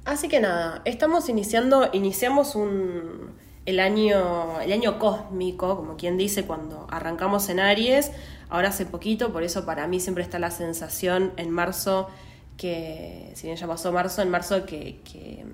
Así 0.05 0.29
que 0.29 0.41
nada, 0.41 0.83
estamos 0.85 1.29
iniciando, 1.29 1.89
iniciamos 1.93 2.57
un, 2.57 3.31
el, 3.67 3.79
año, 3.79 4.61
el 4.61 4.73
año 4.73 4.99
cósmico, 4.99 5.77
como 5.77 5.97
quien 5.97 6.19
dice, 6.19 6.45
cuando 6.45 6.89
arrancamos 6.91 7.49
en 7.49 7.61
Aries, 7.61 8.11
ahora 8.49 8.71
hace 8.71 8.85
poquito, 8.85 9.33
por 9.33 9.45
eso 9.45 9.65
para 9.65 9.87
mí 9.87 10.01
siempre 10.01 10.25
está 10.25 10.41
la 10.41 10.51
sensación 10.51 11.33
en 11.37 11.51
marzo, 11.51 12.09
que 12.57 13.31
si 13.35 13.47
bien 13.47 13.57
ya 13.57 13.69
pasó 13.69 13.93
marzo, 13.93 14.23
en 14.23 14.31
marzo 14.31 14.67
que, 14.67 15.45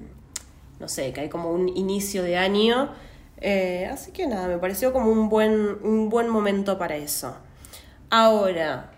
no 0.81 0.89
sé, 0.89 1.13
que 1.13 1.21
hay 1.21 1.29
como 1.29 1.51
un 1.51 1.69
inicio 1.69 2.23
de 2.23 2.39
año. 2.39 2.91
Eh, 3.41 3.89
así 3.93 4.13
que 4.13 4.27
nada, 4.27 4.49
me 4.49 4.59
pareció 4.59 4.93
como 4.93 5.11
un 5.11 5.29
buen, 5.29 5.79
un 5.83 6.09
buen 6.09 6.29
momento 6.29 6.79
para 6.79 6.97
eso. 6.97 7.37
Ahora, 8.11 8.93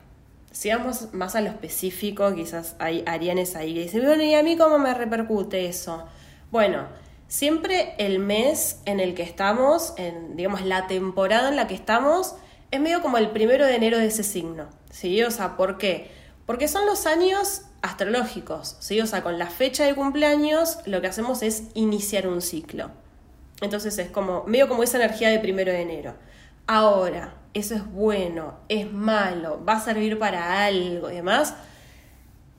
si 0.60 0.68
vamos 0.68 1.14
más 1.14 1.36
a 1.36 1.40
lo 1.40 1.48
específico, 1.48 2.34
quizás 2.34 2.76
hay 2.78 3.02
arianes 3.06 3.56
ahí 3.56 3.72
que 3.72 3.80
dicen, 3.80 4.04
bueno, 4.04 4.22
¿y 4.22 4.34
a 4.34 4.42
mí 4.42 4.58
cómo 4.58 4.78
me 4.78 4.92
repercute 4.92 5.64
eso? 5.64 6.06
Bueno, 6.50 6.86
siempre 7.28 7.94
el 7.96 8.18
mes 8.18 8.82
en 8.84 9.00
el 9.00 9.14
que 9.14 9.22
estamos, 9.22 9.94
en, 9.96 10.36
digamos, 10.36 10.60
la 10.60 10.86
temporada 10.86 11.48
en 11.48 11.56
la 11.56 11.66
que 11.66 11.72
estamos, 11.72 12.34
es 12.70 12.78
medio 12.78 13.00
como 13.00 13.16
el 13.16 13.30
primero 13.30 13.64
de 13.64 13.74
enero 13.74 13.96
de 13.96 14.08
ese 14.08 14.22
signo, 14.22 14.68
¿sí? 14.90 15.22
O 15.22 15.30
sea, 15.30 15.56
¿por 15.56 15.78
qué? 15.78 16.10
Porque 16.44 16.68
son 16.68 16.84
los 16.84 17.06
años 17.06 17.62
astrológicos, 17.80 18.76
¿sí? 18.80 19.00
O 19.00 19.06
sea, 19.06 19.22
con 19.22 19.38
la 19.38 19.46
fecha 19.46 19.86
de 19.86 19.94
cumpleaños 19.94 20.76
lo 20.84 21.00
que 21.00 21.06
hacemos 21.06 21.42
es 21.42 21.68
iniciar 21.72 22.28
un 22.28 22.42
ciclo. 22.42 22.90
Entonces 23.62 23.96
es 23.96 24.10
como, 24.10 24.44
medio 24.44 24.68
como 24.68 24.82
esa 24.82 24.98
energía 24.98 25.30
de 25.30 25.38
primero 25.38 25.72
de 25.72 25.80
enero. 25.80 26.16
Ahora, 26.66 27.39
eso 27.54 27.74
es 27.74 27.90
bueno, 27.90 28.54
es 28.68 28.90
malo, 28.92 29.64
va 29.68 29.74
a 29.74 29.80
servir 29.80 30.18
para 30.18 30.64
algo 30.64 31.10
y 31.10 31.14
demás. 31.14 31.54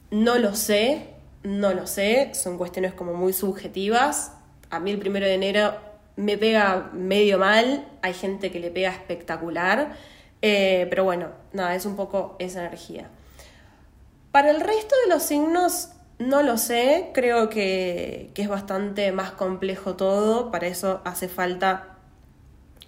No 0.10 0.38
lo 0.38 0.56
sé, 0.56 1.08
no 1.44 1.74
lo 1.74 1.88
sé, 1.88 2.32
son 2.34 2.58
cuestiones 2.58 2.94
como 2.94 3.14
muy 3.14 3.34
subjetivas. 3.34 4.34
A 4.70 4.80
mí 4.80 4.92
el 4.92 5.00
primero 5.00 5.26
de 5.26 5.36
enero 5.36 5.74
me 6.16 6.38
pega 6.38 6.90
medio 6.94 7.38
mal, 7.38 7.88
hay 8.02 8.14
gente 8.14 8.52
que 8.52 8.60
le 8.60 8.72
pega 8.72 8.92
espectacular, 8.92 9.96
eh, 10.42 10.88
pero 10.90 11.04
bueno, 11.04 11.30
nada, 11.54 11.76
es 11.76 11.86
un 11.86 11.96
poco 11.96 12.36
esa 12.40 12.60
energía. 12.66 13.10
Para 14.32 14.52
el 14.52 14.62
resto 14.62 14.96
de 15.04 15.14
los 15.14 15.24
signos 15.24 15.90
no 16.22 16.44
lo 16.44 16.58
sé, 16.58 17.10
creo 17.14 17.50
que, 17.50 18.32
es 18.36 18.48
bastante 18.48 19.12
más 19.12 19.32
complejo 19.32 19.96
todo, 19.96 20.52
para 20.52 20.68
eso 20.68 21.02
hace 21.04 21.28
falta 21.28 21.91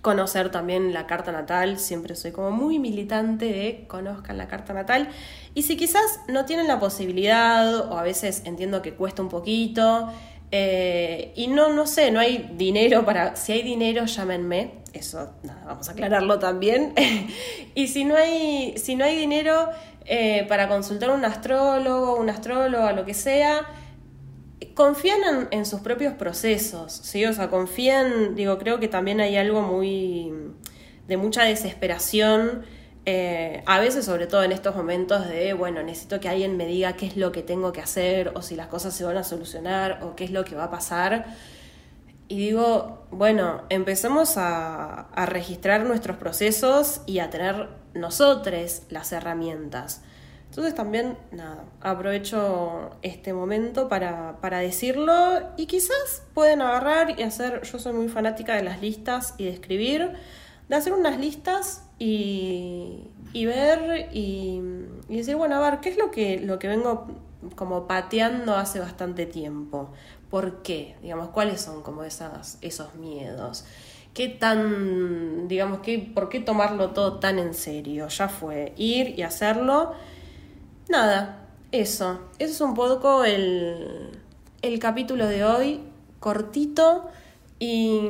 conocer 0.03 0.51
también 0.51 0.93
la 0.93 1.07
carta 1.07 1.31
natal, 1.31 1.79
siempre 1.79 2.15
soy 2.15 2.33
como 2.33 2.51
muy 2.51 2.77
militante 2.77 3.45
de 3.45 3.85
conozcan 3.87 4.37
la 4.37 4.49
carta 4.49 4.73
natal. 4.73 5.07
Y 5.55 5.63
si 5.63 5.77
quizás 5.77 6.19
no 6.27 6.43
tienen 6.43 6.67
la 6.67 6.79
posibilidad 6.79 7.89
o 7.89 7.97
a 7.97 8.03
veces 8.03 8.41
entiendo 8.45 8.81
que 8.81 8.93
cuesta 8.95 9.21
un 9.21 9.29
poquito 9.29 10.11
eh, 10.51 11.31
y 11.37 11.47
no, 11.47 11.69
no 11.73 11.87
sé, 11.87 12.11
no 12.11 12.19
hay 12.19 12.51
dinero 12.55 13.05
para, 13.05 13.37
si 13.37 13.53
hay 13.53 13.63
dinero 13.63 14.05
llámenme, 14.05 14.73
eso 14.91 15.31
nada, 15.41 15.63
vamos 15.65 15.87
a 15.87 15.93
aclararlo 15.93 16.37
también. 16.37 16.93
Y 17.73 17.87
si 17.87 18.03
no 18.03 18.15
hay, 18.15 18.77
si 18.77 18.95
no 18.95 19.05
hay 19.05 19.17
dinero 19.17 19.69
eh, 20.05 20.45
para 20.49 20.67
consultar 20.67 21.09
a 21.09 21.13
un 21.13 21.25
astrólogo, 21.25 22.17
una 22.17 22.33
astróloga, 22.33 22.91
lo 22.91 23.05
que 23.05 23.13
sea, 23.13 23.65
confían 24.73 25.47
en, 25.51 25.65
sus 25.65 25.81
propios 25.81 26.13
procesos, 26.13 26.93
¿sí? 26.93 27.25
O 27.25 27.33
sea, 27.33 27.49
confían, 27.49 28.35
digo, 28.35 28.57
creo 28.57 28.79
que 28.79 28.87
también 28.87 29.19
hay 29.19 29.37
algo 29.37 29.61
muy 29.61 30.31
de 31.07 31.17
mucha 31.17 31.43
desesperación, 31.43 32.63
eh, 33.05 33.63
a 33.65 33.79
veces 33.79 34.05
sobre 34.05 34.27
todo 34.27 34.43
en 34.43 34.53
estos 34.53 34.75
momentos 34.75 35.27
de, 35.27 35.53
bueno, 35.53 35.83
necesito 35.83 36.19
que 36.19 36.29
alguien 36.29 36.55
me 36.55 36.65
diga 36.65 36.93
qué 36.93 37.05
es 37.05 37.17
lo 37.17 37.31
que 37.31 37.43
tengo 37.43 37.73
que 37.73 37.81
hacer 37.81 38.31
o 38.35 38.41
si 38.41 38.55
las 38.55 38.67
cosas 38.67 38.93
se 38.93 39.03
van 39.03 39.17
a 39.17 39.23
solucionar 39.23 39.99
o 40.03 40.15
qué 40.15 40.23
es 40.23 40.31
lo 40.31 40.45
que 40.45 40.55
va 40.55 40.65
a 40.65 40.71
pasar. 40.71 41.25
Y 42.29 42.37
digo, 42.37 43.05
bueno, 43.11 43.63
empecemos 43.69 44.37
a, 44.37 45.09
a 45.09 45.25
registrar 45.25 45.83
nuestros 45.83 46.17
procesos 46.17 47.01
y 47.05 47.19
a 47.19 47.29
tener 47.29 47.67
nosotros 47.93 48.83
las 48.89 49.11
herramientas. 49.11 50.01
Entonces 50.53 50.75
también, 50.75 51.17
nada, 51.31 51.63
aprovecho 51.81 52.91
este 53.01 53.33
momento 53.33 53.89
para, 53.89 54.37
para, 54.39 54.59
decirlo 54.59 55.39
y 55.57 55.65
quizás 55.65 56.21
pueden 56.35 56.61
agarrar 56.61 57.19
y 57.19 57.23
hacer, 57.23 57.63
yo 57.63 57.79
soy 57.79 57.93
muy 57.93 58.07
fanática 58.07 58.53
de 58.53 58.61
las 58.61 58.79
listas 58.79 59.33
y 59.39 59.45
de 59.45 59.49
escribir, 59.49 60.11
de 60.69 60.75
hacer 60.75 60.93
unas 60.93 61.17
listas 61.19 61.85
y, 61.97 63.07
y 63.33 63.47
ver 63.47 64.09
y, 64.13 64.61
y, 65.09 65.17
decir, 65.17 65.37
bueno, 65.37 65.55
a 65.55 65.71
ver, 65.71 65.79
¿qué 65.79 65.89
es 65.89 65.97
lo 65.97 66.11
que, 66.11 66.39
lo 66.39 66.59
que 66.59 66.67
vengo 66.67 67.07
como 67.55 67.87
pateando 67.87 68.55
hace 68.55 68.79
bastante 68.79 69.25
tiempo? 69.25 69.89
¿Por 70.29 70.61
qué? 70.61 70.97
Digamos, 71.01 71.29
¿cuáles 71.29 71.61
son 71.61 71.81
como 71.81 72.03
esas, 72.03 72.59
esos 72.61 72.93
miedos? 72.93 73.65
qué 74.13 74.27
tan, 74.27 75.47
digamos, 75.47 75.79
que, 75.79 75.97
por 75.97 76.29
qué 76.29 76.39
tomarlo 76.39 76.91
todo 76.91 77.17
tan 77.17 77.39
en 77.39 77.55
serio. 77.55 78.07
Ya 78.07 78.29
fue, 78.29 78.73
ir 78.77 79.17
y 79.17 79.23
hacerlo. 79.23 79.95
Nada, 80.89 81.47
eso. 81.71 82.19
Eso 82.39 82.53
es 82.53 82.61
un 82.61 82.73
poco 82.73 83.23
el, 83.23 84.09
el 84.61 84.79
capítulo 84.79 85.27
de 85.27 85.43
hoy, 85.43 85.81
cortito, 86.19 87.09
y 87.59 88.09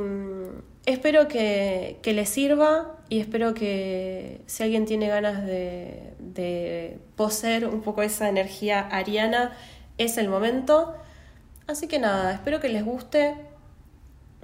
espero 0.85 1.27
que, 1.27 1.99
que 2.01 2.13
les 2.13 2.29
sirva 2.29 2.97
y 3.09 3.19
espero 3.19 3.53
que 3.53 4.41
si 4.47 4.63
alguien 4.63 4.85
tiene 4.85 5.07
ganas 5.07 5.45
de, 5.45 6.13
de 6.19 6.99
poseer 7.15 7.67
un 7.67 7.81
poco 7.81 8.01
esa 8.01 8.27
energía 8.29 8.79
ariana, 8.79 9.53
es 9.97 10.17
el 10.17 10.29
momento. 10.29 10.95
Así 11.67 11.87
que 11.87 11.99
nada, 11.99 12.33
espero 12.33 12.59
que 12.59 12.69
les 12.69 12.83
guste. 12.83 13.35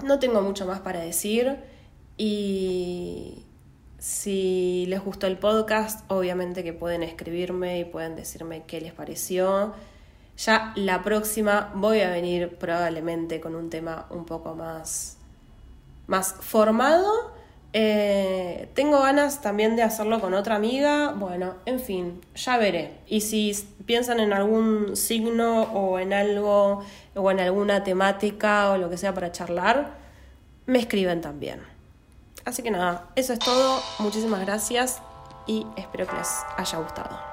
No 0.03 0.19
tengo 0.19 0.41
mucho 0.41 0.65
más 0.65 0.79
para 0.79 0.99
decir 0.99 1.57
y 2.17 3.43
si 3.99 4.85
les 4.87 5.03
gustó 5.03 5.27
el 5.27 5.37
podcast, 5.37 6.09
obviamente 6.09 6.63
que 6.63 6.73
pueden 6.73 7.03
escribirme 7.03 7.79
y 7.79 7.85
pueden 7.85 8.15
decirme 8.15 8.63
qué 8.65 8.81
les 8.81 8.93
pareció. 8.93 9.73
Ya 10.37 10.71
la 10.75 11.03
próxima 11.03 11.71
voy 11.75 11.99
a 11.99 12.09
venir 12.09 12.55
probablemente 12.57 13.41
con 13.41 13.55
un 13.55 13.69
tema 13.69 14.07
un 14.09 14.25
poco 14.25 14.55
más, 14.55 15.17
más 16.07 16.33
formado. 16.39 17.37
Eh, 17.73 18.69
tengo 18.73 19.01
ganas 19.01 19.41
también 19.41 19.75
de 19.75 19.83
hacerlo 19.83 20.21
con 20.21 20.33
otra 20.33 20.55
amiga. 20.55 21.11
Bueno, 21.11 21.55
en 21.65 21.81
fin, 21.81 22.21
ya 22.35 22.57
veré. 22.57 22.93
Y 23.05 23.21
si 23.21 23.53
piensan 23.85 24.21
en 24.21 24.31
algún 24.31 24.95
signo 24.95 25.63
o 25.63 25.99
en 25.99 26.13
algo 26.13 26.83
o 27.15 27.31
en 27.31 27.41
alguna 27.41 27.83
temática 27.83 28.71
o 28.71 28.77
lo 28.77 28.89
que 28.89 28.97
sea 28.97 29.13
para 29.13 29.33
charlar, 29.33 29.97
me 30.65 30.79
escriben 30.79 31.19
también. 31.19 31.78
Así 32.45 32.63
que 32.63 32.71
nada, 32.71 33.05
eso 33.15 33.33
es 33.33 33.39
todo. 33.39 33.81
Muchísimas 33.99 34.41
gracias 34.41 35.01
y 35.45 35.65
espero 35.75 36.07
que 36.07 36.15
les 36.15 36.29
haya 36.57 36.77
gustado. 36.79 37.28